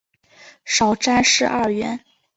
[0.65, 2.03] 少詹事二员。